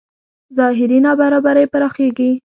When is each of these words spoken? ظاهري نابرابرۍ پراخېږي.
ظاهري 0.57 0.97
نابرابرۍ 1.05 1.65
پراخېږي. 1.73 2.31